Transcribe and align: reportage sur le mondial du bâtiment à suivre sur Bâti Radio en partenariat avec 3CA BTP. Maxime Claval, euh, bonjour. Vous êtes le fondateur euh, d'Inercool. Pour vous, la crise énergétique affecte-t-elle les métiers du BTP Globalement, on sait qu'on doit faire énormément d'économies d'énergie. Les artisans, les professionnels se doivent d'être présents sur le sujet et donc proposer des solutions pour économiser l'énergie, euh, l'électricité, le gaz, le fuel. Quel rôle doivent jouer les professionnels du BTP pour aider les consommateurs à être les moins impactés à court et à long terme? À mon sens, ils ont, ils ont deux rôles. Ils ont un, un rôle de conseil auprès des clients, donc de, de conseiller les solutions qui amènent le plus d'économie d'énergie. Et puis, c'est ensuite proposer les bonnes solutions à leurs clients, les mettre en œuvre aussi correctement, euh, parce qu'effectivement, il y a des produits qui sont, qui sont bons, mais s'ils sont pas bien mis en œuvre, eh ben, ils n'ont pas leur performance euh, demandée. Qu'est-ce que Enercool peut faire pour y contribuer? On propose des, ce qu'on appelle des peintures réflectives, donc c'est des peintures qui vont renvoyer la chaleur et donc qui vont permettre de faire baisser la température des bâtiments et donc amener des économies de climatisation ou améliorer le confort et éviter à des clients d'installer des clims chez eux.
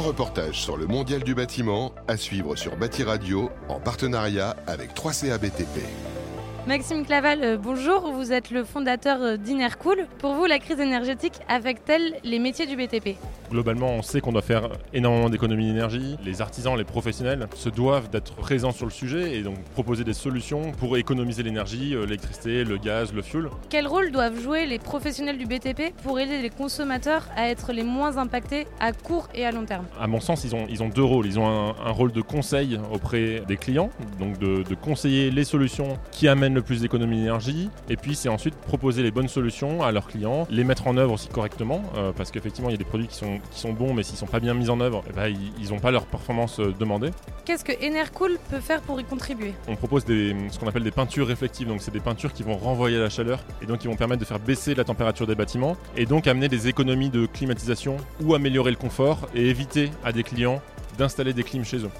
reportage 0.00 0.60
sur 0.60 0.76
le 0.76 0.86
mondial 0.86 1.22
du 1.22 1.34
bâtiment 1.34 1.92
à 2.08 2.16
suivre 2.16 2.56
sur 2.56 2.76
Bâti 2.76 3.02
Radio 3.02 3.50
en 3.68 3.80
partenariat 3.80 4.56
avec 4.66 4.94
3CA 4.94 5.38
BTP. 5.38 6.05
Maxime 6.66 7.06
Claval, 7.06 7.44
euh, 7.44 7.56
bonjour. 7.56 8.10
Vous 8.12 8.32
êtes 8.32 8.50
le 8.50 8.64
fondateur 8.64 9.22
euh, 9.22 9.36
d'Inercool. 9.36 10.08
Pour 10.18 10.34
vous, 10.34 10.46
la 10.46 10.58
crise 10.58 10.80
énergétique 10.80 11.34
affecte-t-elle 11.48 12.14
les 12.24 12.40
métiers 12.40 12.66
du 12.66 12.74
BTP 12.74 13.16
Globalement, 13.52 13.90
on 13.90 14.02
sait 14.02 14.20
qu'on 14.20 14.32
doit 14.32 14.42
faire 14.42 14.70
énormément 14.92 15.30
d'économies 15.30 15.68
d'énergie. 15.68 16.16
Les 16.24 16.42
artisans, 16.42 16.76
les 16.76 16.82
professionnels 16.82 17.46
se 17.54 17.68
doivent 17.68 18.10
d'être 18.10 18.34
présents 18.34 18.72
sur 18.72 18.84
le 18.84 18.90
sujet 18.90 19.36
et 19.36 19.42
donc 19.42 19.62
proposer 19.74 20.02
des 20.02 20.12
solutions 20.12 20.72
pour 20.72 20.96
économiser 20.96 21.44
l'énergie, 21.44 21.94
euh, 21.94 22.04
l'électricité, 22.04 22.64
le 22.64 22.78
gaz, 22.78 23.12
le 23.12 23.22
fuel. 23.22 23.48
Quel 23.70 23.86
rôle 23.86 24.10
doivent 24.10 24.40
jouer 24.40 24.66
les 24.66 24.80
professionnels 24.80 25.38
du 25.38 25.46
BTP 25.46 25.94
pour 26.02 26.18
aider 26.18 26.42
les 26.42 26.50
consommateurs 26.50 27.28
à 27.36 27.48
être 27.48 27.72
les 27.72 27.84
moins 27.84 28.18
impactés 28.18 28.66
à 28.80 28.92
court 28.92 29.28
et 29.36 29.46
à 29.46 29.52
long 29.52 29.66
terme? 29.66 29.84
À 30.00 30.08
mon 30.08 30.18
sens, 30.18 30.42
ils 30.42 30.56
ont, 30.56 30.66
ils 30.68 30.82
ont 30.82 30.88
deux 30.88 31.04
rôles. 31.04 31.26
Ils 31.26 31.38
ont 31.38 31.46
un, 31.46 31.76
un 31.86 31.92
rôle 31.92 32.10
de 32.10 32.22
conseil 32.22 32.80
auprès 32.92 33.44
des 33.46 33.56
clients, 33.56 33.90
donc 34.18 34.40
de, 34.40 34.64
de 34.64 34.74
conseiller 34.74 35.30
les 35.30 35.44
solutions 35.44 35.96
qui 36.10 36.26
amènent 36.26 36.55
le 36.56 36.62
plus 36.62 36.80
d'économie 36.80 37.18
d'énergie. 37.18 37.70
Et 37.88 37.96
puis, 37.96 38.16
c'est 38.16 38.28
ensuite 38.28 38.54
proposer 38.56 39.04
les 39.04 39.12
bonnes 39.12 39.28
solutions 39.28 39.84
à 39.84 39.92
leurs 39.92 40.08
clients, 40.08 40.48
les 40.50 40.64
mettre 40.64 40.88
en 40.88 40.96
œuvre 40.96 41.12
aussi 41.12 41.28
correctement, 41.28 41.82
euh, 41.96 42.12
parce 42.16 42.32
qu'effectivement, 42.32 42.68
il 42.68 42.72
y 42.72 42.74
a 42.74 42.78
des 42.78 42.84
produits 42.84 43.06
qui 43.06 43.14
sont, 43.14 43.38
qui 43.52 43.60
sont 43.60 43.72
bons, 43.72 43.94
mais 43.94 44.02
s'ils 44.02 44.16
sont 44.16 44.26
pas 44.26 44.40
bien 44.40 44.54
mis 44.54 44.68
en 44.70 44.80
œuvre, 44.80 45.04
eh 45.08 45.12
ben, 45.12 45.32
ils 45.60 45.70
n'ont 45.70 45.78
pas 45.78 45.92
leur 45.92 46.06
performance 46.06 46.58
euh, 46.58 46.74
demandée. 46.78 47.10
Qu'est-ce 47.44 47.64
que 47.64 47.72
Enercool 47.86 48.38
peut 48.50 48.60
faire 48.60 48.80
pour 48.80 49.00
y 49.00 49.04
contribuer? 49.04 49.54
On 49.68 49.76
propose 49.76 50.04
des, 50.04 50.34
ce 50.50 50.58
qu'on 50.58 50.66
appelle 50.66 50.82
des 50.82 50.90
peintures 50.90 51.28
réflectives, 51.28 51.68
donc 51.68 51.82
c'est 51.82 51.92
des 51.92 52.00
peintures 52.00 52.32
qui 52.32 52.42
vont 52.42 52.56
renvoyer 52.56 52.98
la 52.98 53.10
chaleur 53.10 53.38
et 53.62 53.66
donc 53.66 53.78
qui 53.78 53.86
vont 53.86 53.96
permettre 53.96 54.20
de 54.20 54.26
faire 54.26 54.40
baisser 54.40 54.74
la 54.74 54.84
température 54.84 55.26
des 55.26 55.34
bâtiments 55.34 55.76
et 55.96 56.06
donc 56.06 56.26
amener 56.26 56.48
des 56.48 56.68
économies 56.68 57.10
de 57.10 57.26
climatisation 57.26 57.98
ou 58.22 58.34
améliorer 58.34 58.70
le 58.70 58.76
confort 58.76 59.28
et 59.34 59.48
éviter 59.48 59.90
à 60.04 60.12
des 60.12 60.22
clients 60.22 60.60
d'installer 60.98 61.34
des 61.34 61.42
clims 61.42 61.64
chez 61.64 61.78
eux. 61.78 61.90